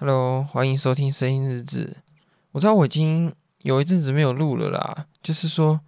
[0.00, 1.98] Hello，欢迎收听声音日志。
[2.52, 3.30] 我知道我已经
[3.64, 5.78] 有一阵子没有录了啦，就是说，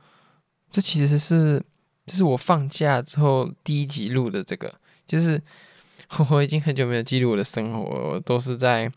[0.70, 1.64] 这其实是
[2.04, 4.44] 这是我放假之后第一集录的。
[4.44, 4.74] 这个
[5.08, 5.42] 就是
[6.28, 8.92] 我已经很久没有记录我的生活，都是在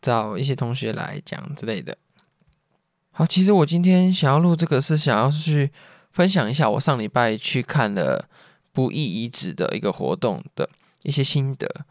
[0.00, 1.98] 找一些同学来讲之类的。
[3.10, 5.70] 好，其实我今天想要录这个，是想要去
[6.10, 8.26] 分享一下我上礼拜去看了
[8.72, 10.70] 不义遗址的一个活动的
[11.02, 11.84] 一些心得。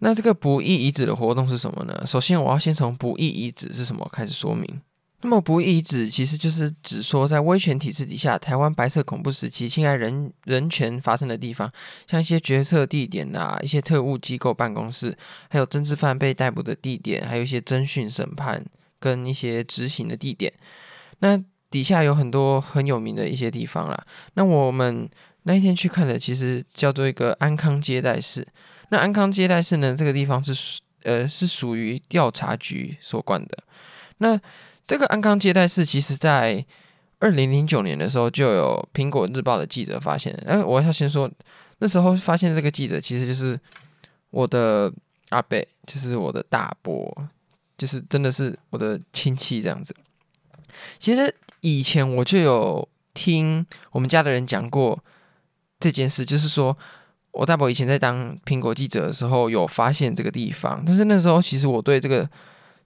[0.00, 2.02] 那这个不义遗址的活动是什么呢？
[2.06, 4.80] 首先，我要先从不义遗址是什么开始说明。
[5.22, 11.72] 那么，不义遗址其实就是指说，在威权体制底下，台湾白色恐怖时期侵害人人权发生的地方，
[12.06, 15.16] 像一些决策地点啊，一些特务机构办公室，
[15.48, 18.62] 还有政治犯被逮捕的地点，还有一些侦讯审判
[19.00, 20.52] 跟一些执行的地点。
[21.20, 24.06] 那底下有很多很有名的一些地方啦。
[24.34, 25.08] 那我们
[25.44, 28.46] 那一天去看的，其实叫做一个安康接待室。
[28.90, 29.94] 那安康接待室呢？
[29.96, 33.58] 这个地方是呃是属于调查局所管的。
[34.18, 34.40] 那
[34.86, 36.64] 这个安康接待室，其实在
[37.18, 40.32] 二零零九年的时候，就有苹果日报的记者发现。
[40.46, 41.28] 哎，我要先说，
[41.78, 43.58] 那时候发现这个记者，其实就是
[44.30, 44.92] 我的
[45.30, 47.12] 阿伯，就是我的大伯，
[47.76, 49.94] 就是真的是我的亲戚这样子。
[50.98, 55.02] 其实以前我就有听我们家的人讲过
[55.80, 56.78] 这件事，就是说。
[57.36, 62.26] 我大伯以前在当苹果记者的时候，有发现这个地方，但是那时候其实我对这个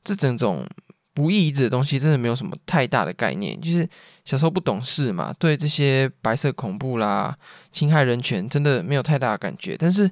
[0.03, 0.67] 这整种
[1.15, 3.89] 不义遗址的东西真的没有什么太大的概念，就是
[4.25, 7.37] 小时候不懂事嘛，对这些白色恐怖啦、
[7.71, 9.77] 侵害人权真的没有太大的感觉。
[9.79, 10.11] 但是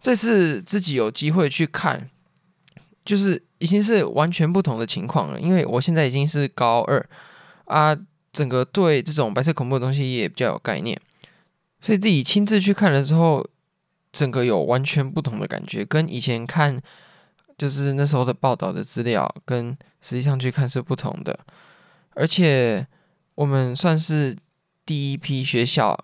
[0.00, 2.08] 这次自己有机会去看，
[3.04, 7.06] 就是已经是完全不同的情况了，因为我现在已经是高二
[7.66, 7.94] 啊，
[8.32, 10.98] 整个对这种白色恐怖的东西也比较有概念，
[11.82, 13.46] 所以自己亲自去看了之后。
[14.18, 16.76] 整个有完全不同的感觉，跟以前看
[17.56, 21.38] 就是那时候的报道的资料，跟实际上去看是不同的。
[22.14, 22.84] 而且
[23.36, 24.36] 我们算是
[24.84, 25.96] 第一批学校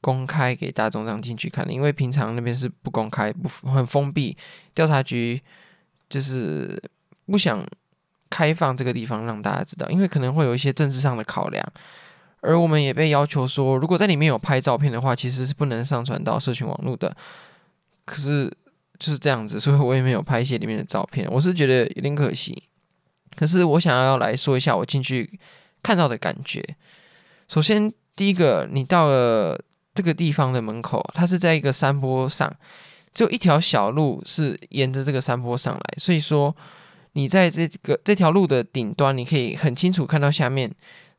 [0.00, 4.36] 公开给大众这样进去看的，因为平常那边是不公开、不很封闭，
[4.74, 5.40] 调查局
[6.08, 6.82] 就是
[7.26, 7.64] 不想
[8.28, 11.64] 开放这个地方让大家知道，因为可能会有一些政治上的考量。
[12.40, 17.16] 而我们也被要求说，如果在里面有拍照片的话，其实是不能上传到社群网络的。
[18.04, 18.50] 可是
[18.98, 21.28] 就是这样子， 所以我也没有拍一些里面的照片。
[21.30, 22.62] 我是觉得有点可惜。
[23.36, 25.38] 可是我想要来说一下我进去
[25.82, 26.62] 看到的感觉。
[27.48, 29.58] 首先，第一个，你到了
[29.94, 32.54] 这个地方的门口，它是在一个山坡上，
[33.14, 36.54] 只有一条小路是沿着这个山坡上来，所以说
[37.12, 40.70] 你在这个这条路的顶端，你可以很清楚看到下面。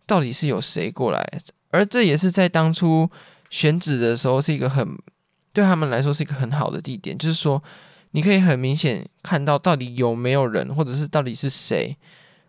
[0.05, 1.25] 到底是有谁过来？
[1.71, 3.09] 而这也是在当初
[3.49, 4.85] 选址的时候，是一个很
[5.53, 7.17] 对他们来说是一个很好的地点。
[7.17, 7.61] 就是说，
[8.11, 11.95] 你可以很明显看到到底有没有人，或者是到底是谁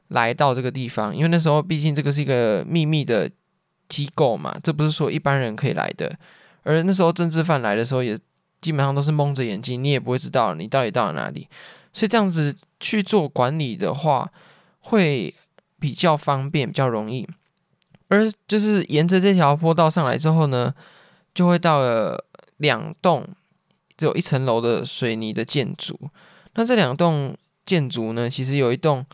[0.08, 1.14] 来到这个地方。
[1.14, 3.30] 因为那时候毕竟这个是一个秘密的
[3.88, 6.16] 机构嘛，这不是说一般人可以来的。
[6.62, 8.18] 而那时候政治犯来的时候，也
[8.62, 11.46] 基本上都是蒙着眼睛，你也不会知道你到底到了哪里。
[11.92, 14.32] 所以这样子去做管理的话，
[14.80, 15.34] 会
[15.78, 17.28] 比较方便，比较容易。
[18.08, 20.72] 而就是沿着这条坡道上来之后呢，
[21.34, 22.24] 就会到了
[22.58, 23.26] 两栋
[23.96, 25.98] 只有一层楼的水泥的建筑。
[26.54, 29.04] 那这两栋建筑呢，其实有一栋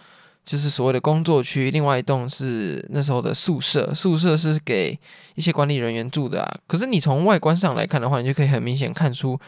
[0.45, 3.95] 就是所谓的工作区，另外一栋是那时候的宿舍。
[3.95, 4.99] 宿舍是给
[5.34, 6.55] 一些管理人员住的啊。
[6.67, 9.39] 可是你从外观上来看的话，你就可以很明显看出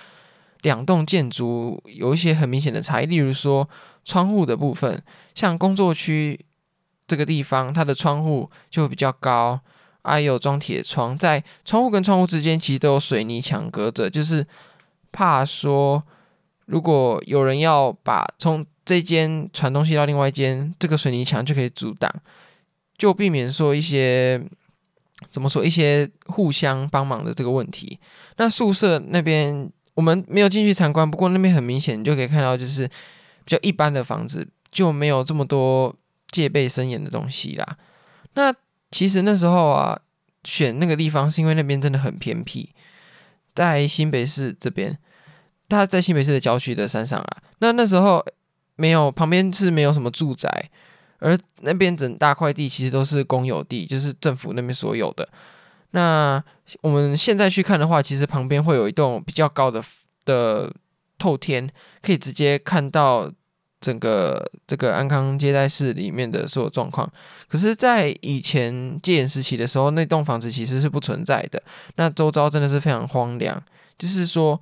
[0.63, 3.07] 两栋建筑有一些很明显的差异。
[3.07, 3.69] 例如说
[4.05, 5.03] 窗户的部分，
[5.35, 6.41] 像工作区。
[7.05, 9.61] 这个地方它的窗户就会比较高，
[10.05, 14.45] 还有装铁窗，在窗户跟窗户之间其实都有水泥墙隔着，就是
[15.11, 16.03] 怕说
[16.67, 22.13] 如果有人要把从这间传东西到另外一间，这个水泥墙就可以阻挡，
[22.97, 24.43] 就避免说一些
[25.31, 27.99] 怎么说一些互相帮忙的这个问题。
[28.37, 32.87] 那宿舍那边我们没有进去参观，不过那边很明显就可以看到，就是
[33.45, 35.95] 比较一般的房子就没有这么多。
[36.33, 37.77] 戒备森严的东西啦。
[38.37, 38.51] 那
[38.93, 39.99] 其实那时候啊，
[40.45, 42.71] 选那个地方是因为那边真的很偏僻，
[43.55, 44.97] 在新北市这边，
[45.69, 47.37] 它在新北市的郊区的山上啊。
[47.59, 48.25] 那那时候
[48.77, 50.71] 没有旁边是没有什么住宅，
[51.19, 55.29] 而那边整大块地其实都是公有地，就是政府那边所有的。
[55.93, 56.45] 那
[56.83, 59.83] 我们现在去看的话，其实旁边会有一栋比较高的
[60.25, 60.73] 的
[61.19, 61.69] 透天，
[62.03, 63.33] 可以直接看到。
[63.83, 67.13] 整个这个安康接待室里面的所有状况，
[67.49, 71.61] 可是，在以前戒严时期的时候，那栋房子其实是不存在的。
[71.97, 73.61] 那周遭真的是非常荒凉，
[73.99, 74.59] 就是说，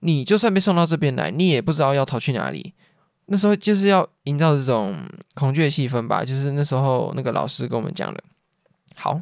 [0.00, 2.74] 你就算被送到这边来，你也不知道要逃去哪里。
[3.30, 4.96] 那时候就是要营造这种
[5.34, 8.22] 恐惧的气氛吧，就是那时候那个老师跟我们讲的。
[8.94, 9.20] 好，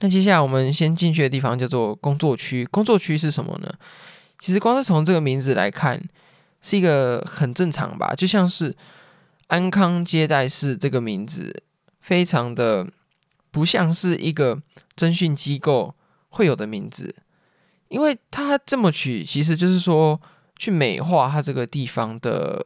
[0.00, 2.64] 那接下来我们先进去的地方叫做工作区。
[2.66, 3.70] 工作区是什么呢？
[4.38, 6.02] 其实光是从这个名字来看，
[6.60, 8.76] 是一个很正常吧，就像是
[9.48, 11.62] 安康接待室这个名字，
[12.00, 12.86] 非常的
[13.50, 14.60] 不像是一个
[14.96, 15.94] 侦讯机构
[16.28, 17.14] 会有的名字，
[17.88, 20.20] 因为它这么取，其实就是说
[20.56, 22.64] 去美化它这个地方的。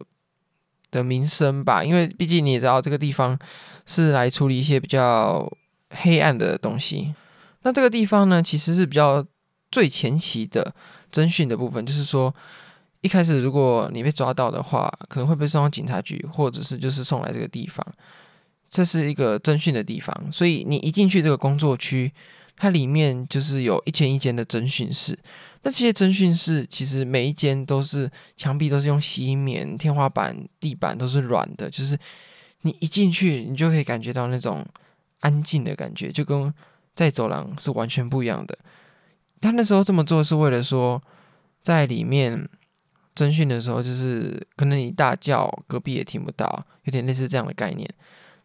[0.93, 3.39] 的名声吧，因为毕竟你也知道，这个地方
[3.87, 5.49] 是来处理一些比较
[5.91, 7.15] 黑暗的东西。
[7.63, 9.25] 那这个地方呢，其实是比较
[9.71, 10.75] 最前期的
[11.13, 12.35] 侦讯的部分，就是说
[13.03, 17.85] 一开始如果你被抓到的话，可能会被送到警察局，或者是就是送来这个地方，
[18.69, 20.15] 这是一个侦讯的地方。
[20.31, 22.13] 所以你一进去这个工作区，
[22.57, 25.19] 它里面就是有一间一间的侦讯室。
[25.63, 31.99] 那这些侦讯室其实每一间都是墙壁都是用吸音棉，天花板、地板都是软的，就是
[32.63, 34.67] 你一进去，你就可以感觉到那种
[35.21, 36.53] 安静的感觉，就跟
[36.95, 38.59] 在走廊是完全不一样的。
[39.41, 41.03] 他那时候这么做是为了说，
[41.63, 42.49] 在里面
[43.15, 47.89] 征讯的时候，就是可能你大叫，隔壁也听不到，有点类似这样的概念。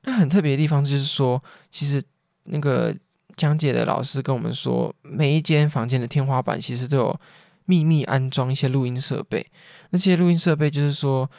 [0.04, 2.04] 那很特别的地方就是说，其实
[2.44, 2.96] 那个。
[3.38, 7.20] 讲解的老师跟我们说，每一间房间的天花板其实都有
[7.66, 9.46] 秘密安装一些录音设备。
[9.90, 11.30] 那些录音设备就是说，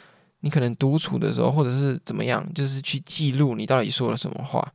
[0.41, 4.71] 你可能独处的时候，或者是怎么样，就是去记录你到底说了什么话。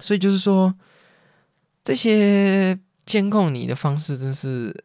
[0.00, 0.74] 所以就是说，
[1.84, 2.76] 这些
[3.06, 4.83] 监控你的方式真是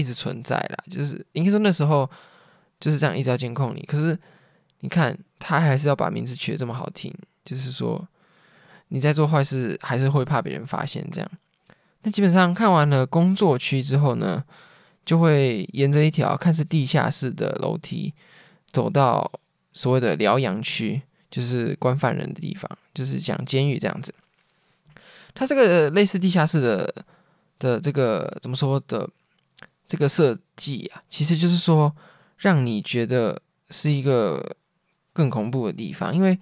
[0.00, 0.84] 一直存在啦。
[0.90, 2.10] 就是应该说那时候
[2.80, 3.82] 就是这样一直要监控你。
[3.82, 4.18] 可是
[4.80, 7.14] 你看，他还是要把名字取得这么好听，
[7.44, 8.08] 就是说。
[8.92, 11.30] 你在做坏事，还是会怕别人发现这样。
[12.02, 14.42] 那基本上看完了工作区之后呢，
[15.06, 18.12] 就会沿着一条看似地下室的楼梯，
[18.72, 19.30] 走到
[19.72, 21.00] 所谓的疗养区，
[21.30, 24.12] 就是关犯人的地方，就是讲监狱这样子。
[25.34, 26.92] 它这个类似地下室的
[27.60, 29.08] 的这个怎么说的
[29.90, 31.90] 这个设计啊，其实就是说
[32.38, 34.56] 让你觉得是一个
[35.12, 36.38] 更恐怖的地方，因为。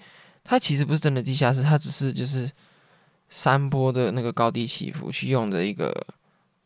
[0.50, 2.50] 它其实不是真的地下室，它只是就是
[3.28, 5.92] 山坡的那个高低起伏去用的一个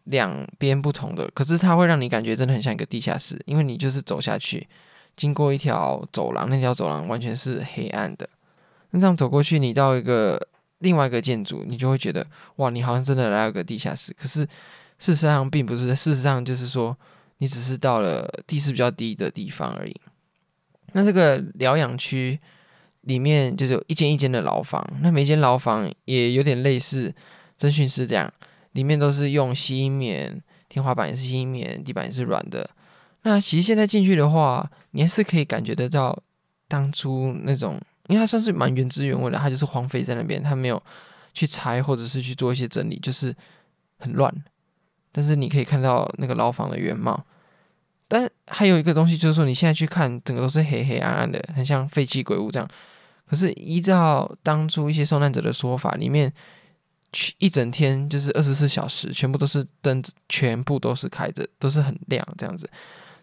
[0.05, 4.69] 两边不同的，可是它会让你感觉真的很像一个地下室，因为你就是走下去，
[5.17, 8.29] 经过一条走廊，那条走廊完全是黑暗的。
[8.91, 10.41] 那这样走过去，你到一个
[10.79, 12.25] 另外一个建筑，你就会觉得
[12.57, 14.15] 哇，你好像真的来了个地下室。
[14.17, 14.47] 可是
[15.03, 16.97] 事实上并不是，事实上就是说
[17.39, 20.01] 你只是到了地势比较低的地方而已。
[20.93, 22.39] 那这个疗养区。
[23.03, 27.13] 里面就是有一间一间的牢房，那每间牢房也有点类似
[27.59, 28.33] 侦讯室这样，
[28.75, 32.71] 里面都是用吸音棉，天花板也是吸音棉，地板也是软的。
[33.23, 36.17] 那其实现在进去的话，你还是可以感觉得到
[36.69, 37.75] 当初那种，
[38.07, 40.81] 因为它算是蛮原汁原味的，它就是荒废在那边，它没有
[41.35, 43.35] 去拆或者是去做一些整理，就是
[43.99, 44.33] 很乱。
[45.13, 47.25] 但是你可以看到那个牢房的原貌。
[48.09, 52.69] 但还有一个东西就是说，你现在去看，整个都是黑黑暗暗的，很像废弃鬼屋这样。
[53.27, 56.31] 可是依照当初一些受难者的说法，里面
[57.13, 62.69] 去一整天就是二十四小时，全部都是灯，全部都是开着，都是很亮这样子。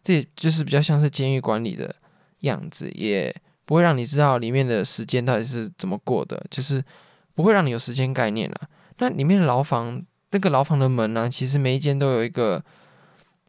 [0.03, 1.93] 这也就是比较像是监狱管理的
[2.39, 6.83] 样子，也不会让你知道里面的时间到底是怎么过的，就是
[7.35, 8.61] 不会让你有时间概念了。
[8.97, 12.63] 那里面的牢房，那个牢房的门呢、其实每一间都有一个。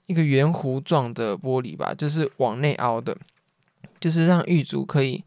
[0.07, 3.17] 一个圆弧状的玻璃吧，就是往内凹的，
[4.01, 5.23] 就是让狱卒可以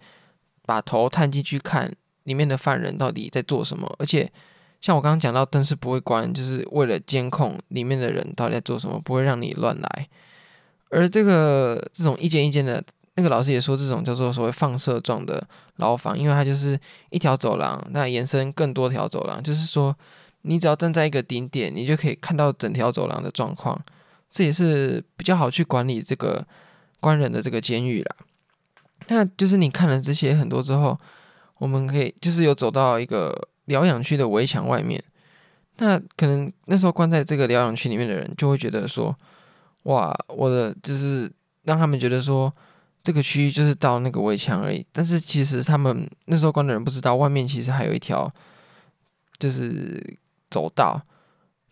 [0.66, 1.90] 把头探进去看
[2.24, 3.90] 里面的犯人到底在做什么。
[3.98, 4.30] 而且，
[4.82, 10.10] 像我刚刚讲到，灯是不会关，就是为了监控里面的人到底在做什么，不会让你乱来。
[10.90, 12.84] 而这个这种一间一间的，
[13.16, 16.78] 那个老师也说，这种叫做所谓放射状的牢房，因为它就是
[17.10, 19.98] 一条走廊，那延伸更多条走廊，就是说
[20.44, 23.78] 你只要站在一个顶点，你就可以看到整条走廊的状况。
[24.30, 26.46] 这也是比较好去管理这个
[27.00, 28.16] 关人的这个监狱啦。
[29.08, 30.98] 那就是你看了这些很多之后，
[31.58, 35.04] 我们可以就是有走到一个疗养区的围墙外面。
[35.78, 39.16] 那可能那时候关在这个疗养区里面的人就会觉得说，
[39.84, 41.32] 哇，我的就是
[41.64, 42.52] 让他们觉得说
[43.04, 44.86] 这个区域就是到那个围墙而已。
[44.92, 48.34] 但是其实他们那时候关的人不知道，外面其实还有一条
[49.38, 50.18] 就是
[50.54, 51.02] 走道。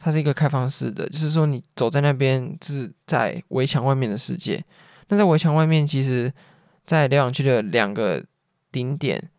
[0.03, 4.65] 它是一个开放式的，就是说你走在那边是在围墙外面的世界。
[5.09, 6.33] 那在围墙外面，其实，
[6.87, 8.25] 在疗养区的两个
[8.71, 9.29] 顶点，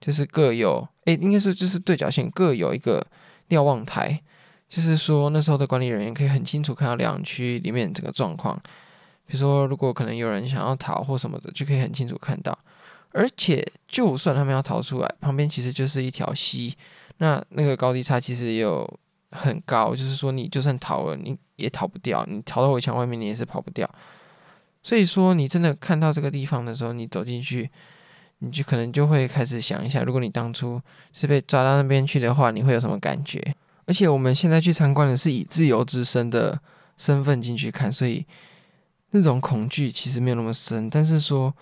[0.00, 3.04] 就是各有，诶，应该是就是对角线各有一个
[3.48, 4.22] 瞭望台，
[4.68, 8.56] 就是说那时候的管理人员可以很清楚看到疗养区里面整个状况。
[9.26, 12.56] 比如说，如果可能有人想要逃或什么的，就可以很清楚看到。
[13.10, 16.76] 而且就算他们要逃出来，旁边其实就是一条溪，
[17.22, 18.98] 那那个高低差其实也有
[19.30, 23.88] 很高，就是说你就算逃了，你也逃不掉，你逃到围墙外面，你也是跑不掉。
[24.82, 27.70] 所以说，你真的看到这个地方的时候，你走进去，
[28.40, 33.40] 你就可能就会开始想一下，如果你当初是被抓到那边去的话，你会有什么感觉？
[33.86, 36.60] 而且我们现在去参观的是以自由之身的
[36.96, 38.26] 身份进去看，所以
[39.12, 40.90] 那种恐惧其实没有那么深。
[40.90, 41.54] 但是说，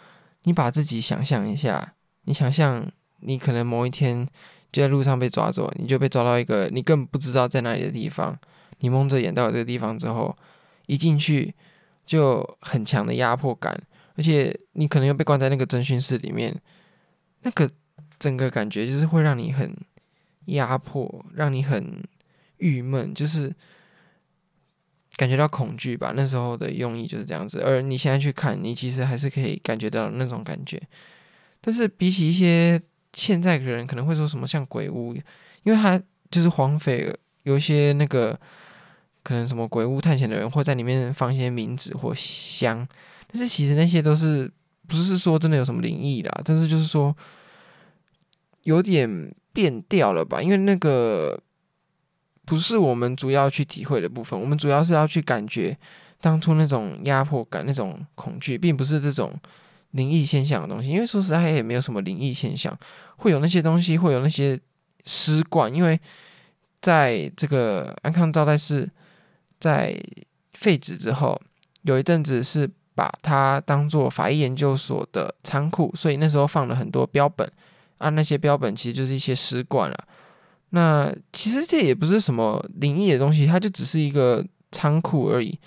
[0.45, 1.93] 你把自己想象一下，
[2.25, 2.91] 你想象
[3.21, 4.27] 你可能某一天
[4.73, 8.39] 就在路上被抓走，你就被抓到一个你根本不知道在哪里的地方，
[8.79, 10.37] 你蒙着眼到了这个地方之后，
[10.87, 11.55] 一进去
[12.05, 13.81] 就很强的压迫感，
[14.17, 16.55] 而且你可能又被关在那个侦讯室里面，
[17.43, 17.71] 那个
[18.19, 19.77] 整个感觉就是会让你很
[20.47, 22.03] 压迫，让你很
[22.59, 23.55] 郁闷，就是。
[25.17, 27.61] 感觉到恐惧吧，那时候的用意就是这样子。
[27.61, 30.81] 而你现在去看，你其实还是可以感觉到那种感觉。
[31.61, 32.81] 但是比起一些
[33.13, 35.15] 现在的人可能会说什么像鬼屋，
[35.63, 36.01] 因为他
[36.31, 37.13] 就是黄匪，
[37.43, 38.39] 有一些那个
[39.23, 42.87] 可能什么鬼屋探险的人会在里面放一些冥纸或香，
[43.27, 44.51] 但是其实那些都是
[44.87, 47.17] 不是说真的有什么灵异啦，但是就是说
[48.63, 51.41] 有点变调了吧，因为那个。
[52.47, 55.77] 不是我们主要去体会的部分，我们主要是要去感觉
[56.21, 59.33] 当初那种压迫感、那种恐惧，并不是这种
[59.93, 60.89] 灵异现象的东西。
[60.89, 62.77] 因为说实在，也没有什么灵异现象，
[63.17, 64.59] 会有那些东西，会有那些
[65.05, 65.73] 尸罐。
[65.75, 65.99] 因为
[66.81, 68.89] 在这个安康招待室
[69.59, 69.99] 在
[70.55, 71.41] 废止之后，
[71.83, 77.51] 有一阵子是把它当做法医研究所的仓库，所以那时候放了很多标本
[77.99, 80.05] 啊，那些标本其实就是一些尸罐了。
[80.71, 85.59] 那其实这也不是什么灵异的东西，它就只是一个仓库而已，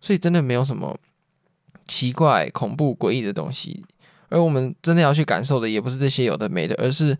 [0.00, 0.96] 所以真的没有什么
[1.92, 3.84] 奇怪、恐怖、诡异的东西。
[4.30, 7.14] 而我们真的要去感受的，也不是这些有的没的，而是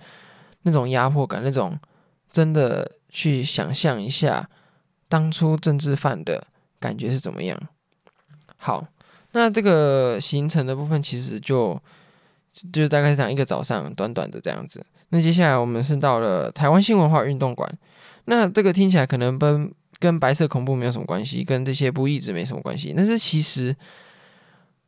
[0.63, 1.79] 那种压迫感，那种
[2.31, 4.49] 真的去想象一下
[5.11, 6.47] 当初政治犯的
[6.81, 7.61] 感觉是怎么样。
[8.57, 8.87] 好，
[9.33, 11.79] 那这个行程的部分其实就
[12.73, 14.83] 就大概是讲一个早上，短短的这样子。
[15.11, 17.71] 那接下来我们是到了台湾新文化运动馆，
[18.25, 22.95] 那这个听起来可能跟跟白色恐怖没有什么关系，跟这些不义之没什么关系。
[22.97, 23.77] 但是其实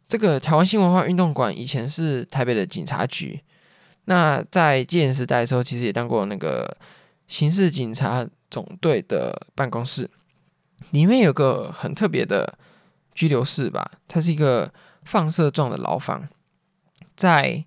[0.06, 3.40] 这个台湾新文化运动馆以前是台北的警察局，
[4.04, 6.76] 那在戒严时代的时候，其实也当过那个
[7.26, 10.08] 刑事警察总队的办公室，
[10.90, 12.58] 里面有个很特别的
[13.14, 14.72] 拘留室吧，它是一个
[15.04, 16.28] 放射状的牢房，
[17.16, 17.64] 在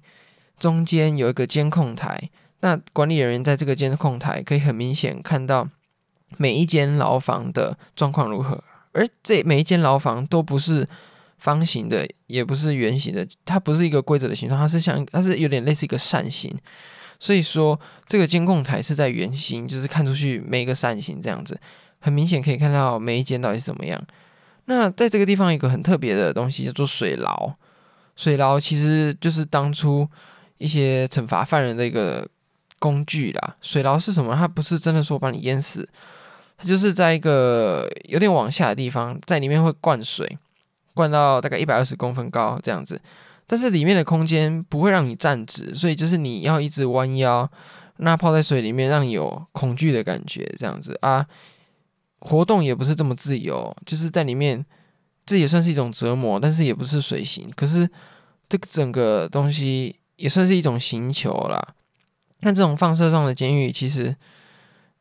[0.60, 2.30] 中间有一个监控台。
[2.60, 5.68] 那管理人员在这个监控台可以很明显看到
[6.38, 8.64] 每一间牢房的状况如何，
[8.94, 10.88] 而这每一间牢房都不是
[11.38, 16.54] 方形的，也不是圆形的，它不是一个规则的形状，它是像它是有点类似一个扇形，
[17.20, 21.60] 所以说这个监控台是在圆形，就是看出去每一个扇形这样子，
[22.00, 24.02] 很明显可以看到每一间到底是怎么样。
[24.66, 27.54] 那在这个地方有一个很特别的东西叫做水牢，
[28.16, 30.08] 水牢其实就是当初
[30.58, 32.28] 一些惩罚犯人的一个。
[32.80, 34.36] 工具啦，水牢是什么？
[34.36, 35.90] 它不是真的说把你淹死，
[36.56, 40.38] 它就是在一个有点往下的地方，在里面会灌水，
[40.98, 43.00] 灌到大概一百二十公分高这样子。
[43.46, 47.50] 但是里面的空间不会让你站直，所以就是你要一直弯腰，
[47.98, 51.26] 那泡在水里面，让你有恐惧的感觉这样子啊。
[52.20, 54.66] 活动也不是这么自由，就是在里面，
[55.26, 57.50] 这也算是一种折磨，但是也不是水刑。
[57.56, 57.90] 可是
[58.50, 61.76] 这个整个东西也算是一种刑求啦。
[62.42, 64.14] 那这种放射状的监狱，其实，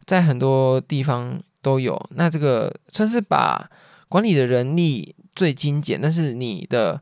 [0.05, 2.01] 在很多地方都有。
[2.15, 3.69] 那这个算是把
[4.09, 7.01] 管理的人力最精简，但是你的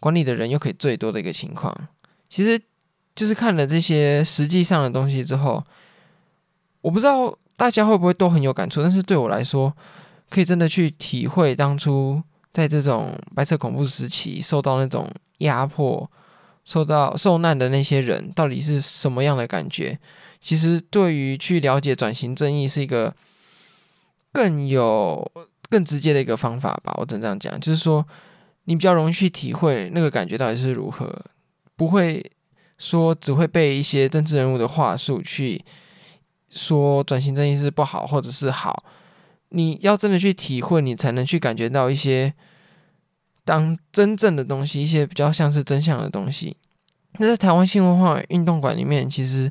[0.00, 1.72] 管理的人又可以最多的一个情况。
[2.28, 2.60] 其实，
[3.14, 5.62] 就是看了这些实际上的东西之后，
[6.80, 8.82] 我不知道大家会不会都很有感触。
[8.82, 9.72] 但是对我来说，
[10.28, 12.20] 可以真的去体会当初
[12.52, 15.08] 在这种白色恐怖时期受到那种
[15.38, 16.10] 压迫。
[16.64, 19.98] 受到受难的那些人到底是什么样的感觉？
[20.38, 23.14] 其实对于去了解转型正义是一个
[24.34, 25.32] 更有
[25.70, 26.94] 更直接的一个方法吧。
[26.96, 28.06] 我只能这样讲，就是说
[28.64, 31.12] 你比较容易去体会那个感觉到底是如何，
[31.76, 32.24] 不会
[32.78, 35.64] 说只会被一些政治人物的话术去
[36.48, 38.84] 说转型正义是不好或者是好。
[39.50, 42.34] 你要真的去体会，你才能去感觉到一些。
[43.44, 46.54] 当真正的东西，一些比较像是真相的东西，
[47.16, 49.50] 那在台湾新文化运动馆里面，其实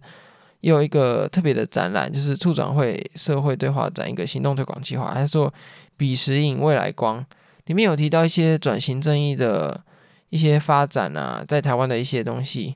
[0.62, 5.52] 也有一个特别的展览，就是促转会社会对话展一个行动推广计划，还是做
[5.98, 7.26] 彼时影未来光，
[7.66, 9.84] 里面有提到一些转型正义的
[10.30, 12.76] 一些发展啊，在台湾的一些东西。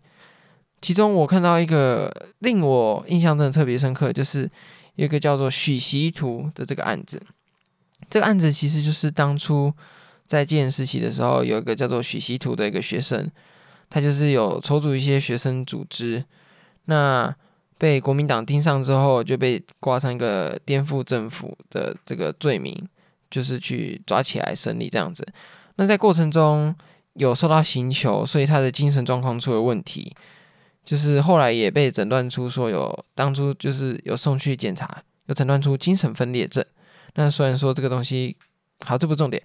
[0.82, 4.50] 其中我看到一个令我印象真的特别深刻，就是
[4.96, 7.22] 一个叫做许习图的这个案子。
[8.10, 9.72] 这个案子其实就是当初
[10.26, 13.30] 在戒严时期的时候，有一个叫做许习图的一个学生，
[13.92, 16.26] 他就是有筹组一些学生组织，
[16.86, 17.34] 那
[17.78, 22.76] 被国民党盯上之后，就被挂上一个颠覆政府的这个罪名，
[23.32, 25.26] 就是去抓起来审理这样子。
[25.78, 26.76] 那在过程中
[27.14, 30.14] 有受到刑求，所以他的精神状况出了问题。
[30.84, 36.66] 就是后来也被诊断出说有当初就是有送去检查，有诊断出精神分裂症。
[37.14, 38.36] 那虽然说这个东西
[38.80, 39.42] 好，这不重点，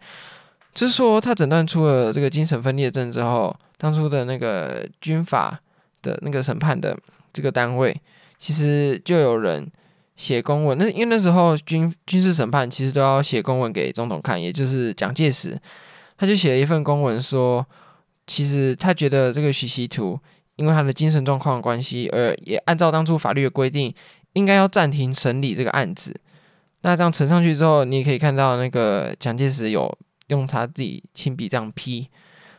[0.72, 5.60] 就是说他诊断出了这个精神分裂症之后，当初的那个军法
[6.00, 6.96] 的那个审判的
[7.34, 8.00] 这个单位，
[8.38, 9.70] 其实就有人
[10.16, 10.76] 写公文。
[10.76, 15.56] 那因为那时候军军事审判其实都要写公文给总统看，也就是蒋介石，
[16.16, 17.64] 他就写了一份公文说，
[18.26, 20.18] 其实他觉得这个许习图。
[20.56, 23.94] 因为他的精神状况关系，而也按照当初法律的规定，
[24.32, 26.18] 应该要暂停审理这个案子。
[26.80, 32.08] 那这样呈上去之后，你也可以看到那个蒋介石有用他自己亲笔这样批，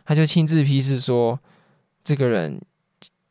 [0.06, 1.40] 他就亲自批示说，
[2.04, 2.62] 这个人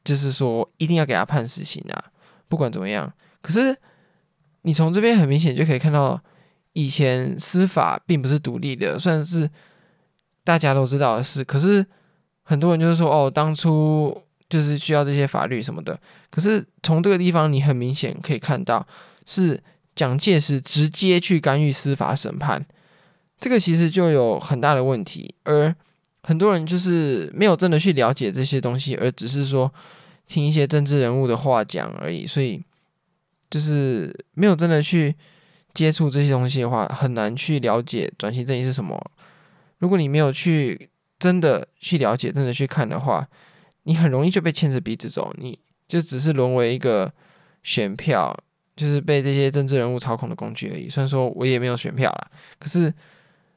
[0.02, 2.04] 就是说一定要给他判死刑啊，
[2.49, 3.12] 不管怎么样。
[3.40, 3.76] 可是
[4.66, 6.20] 你从这边很明显就可以看到，
[6.75, 9.49] 以前司法并不是独立的，算是
[10.44, 11.42] 大家都知道的事。
[11.42, 11.87] 可是
[12.42, 14.23] 很多人就是说，哦，当初。
[14.49, 15.99] 就是需要这些法律什么的，
[16.30, 18.87] 可是从这个地方你很明显可以看到，
[19.26, 19.61] 是
[19.96, 22.64] 蒋介石直接去干预司法审判，
[23.40, 25.75] 这个其实就有很大的问题，而
[26.23, 29.68] 很多人就是没有真的去了解这些东西，而只是说
[30.28, 32.62] 听一些政治人物的话讲而已，所以
[33.50, 35.15] 就是没有真的去
[35.75, 39.00] 接触这些东西的话，很难去了解转型正义是什么。
[39.79, 40.88] 如果你没有去
[41.19, 43.29] 真的去了解，真的去看的话，
[43.85, 47.12] 你很容易就被牵着鼻子走，你就只是沦为一个
[47.62, 48.37] 选票，
[48.75, 50.89] 就是被这些政治人物操控的工具而已。
[50.89, 52.93] 虽然说我也没有选票啦，可是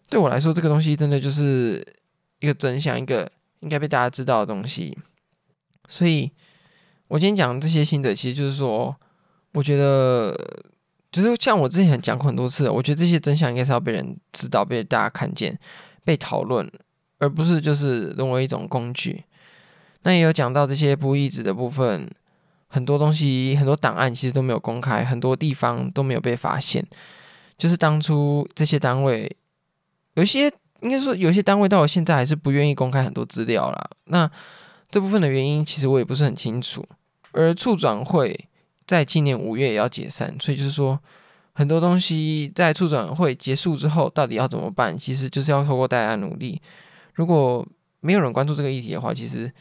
[0.10, 1.86] 对我来说，这个东西真的就是
[2.40, 4.98] 一个真相，一个应该被大家知道的东西。
[5.88, 6.32] 所以，
[7.08, 8.96] 我今天讲这些心得，其实就是说，
[9.54, 10.36] 我觉得
[11.12, 15.58] 就是像我之前讲过很多次，我觉得这些真相应该是要被人知道、被大家看见、
[16.04, 16.72] 被讨论，
[17.18, 19.24] 而不是就是沦为一种工具。
[20.04, 22.10] 那也有讲到这些不义子的部分，
[22.68, 26.86] 很多东西、很多档案其实都没有公开，很多地方都没有被发现。
[27.58, 29.36] 就是当初这些单位，
[30.14, 33.90] 有些应该说有些单位到了现在还是不愿意公开很多资料啦。
[34.06, 34.30] 那
[34.90, 36.86] 这部分的原因其实我也不是很清楚。
[37.32, 38.48] 而促转会
[38.90, 41.00] 在今年五月也要解散，所以就是说
[41.54, 46.60] 很多东西在促转会结束之后到底要怎么办，其实就是要透过大家努力。
[47.14, 47.64] 如果
[48.00, 49.54] 没有人关注这个议题的话，其实。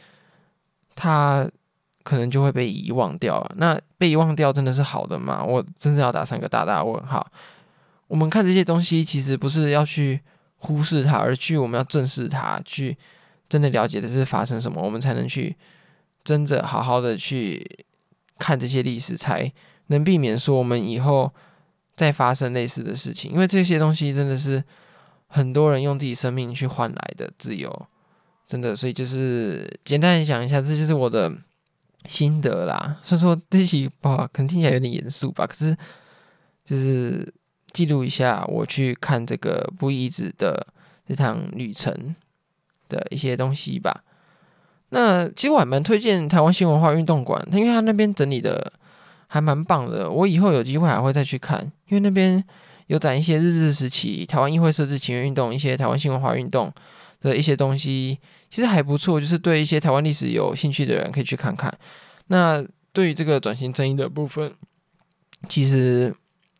[1.01, 1.49] 他
[2.03, 3.55] 可能就会被遗忘掉了。
[3.55, 5.41] 那被遗忘掉真的是好的吗？
[5.41, 7.25] 我真的要打上个大大问号。
[8.07, 10.19] 我们看这些东西，其实不是要去
[10.57, 12.97] 忽视它，而去我们要正视它，去
[13.47, 15.55] 真的了解这是发生什么，我们才能去
[16.25, 17.65] 真的好好的去
[18.39, 19.51] 看这些历史，才
[19.87, 21.31] 能避免说我们以后
[21.95, 23.31] 再发生类似的事情。
[23.31, 24.63] 因为这些东西真的是
[25.27, 27.87] 很多人用自己生命去换来的自由。
[28.47, 31.31] 真的，所以就是简单讲一下，这就是我的
[32.05, 32.97] 心得啦。
[33.03, 35.77] 虽然说这期吧，可能听起来有点严肃吧，可是
[36.65, 37.31] 就是
[37.71, 40.65] 记录一下我去看这个不义子的
[41.05, 42.15] 这趟旅程
[42.87, 44.03] 的一些东西吧。
[44.89, 48.71] 那其实我还蛮推荐台湾新文化运动馆，因为它那边整理的
[49.27, 50.09] 还蛮棒的。
[50.09, 52.43] 我以后有机会还会再去看，因为那边
[52.87, 56.73] 有展一些日治时期台湾议会设置请愿运动，一些台湾新文化运动
[57.21, 58.17] 的一些东西。
[58.49, 61.71] 其实还不错，就是对一些台湾历史有兴趣的人可以去看看。
[62.27, 64.51] 那对于这个转型正义的部分，
[65.47, 66.11] 其实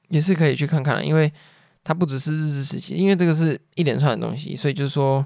[0.10, 1.34] 也是可以去看看的，因为
[1.84, 5.26] 它不只是日治时期，因为这个是一连串的东西，所以就是说，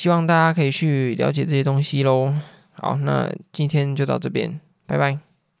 [0.00, 2.32] 希望大家可以去了解这些东西喽。
[2.72, 5.29] 好，那今天就到这边，拜拜。